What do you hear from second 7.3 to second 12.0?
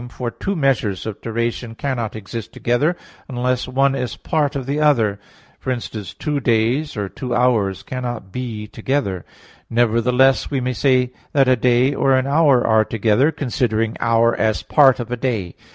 hours cannot be together; nevertheless, we may say that a day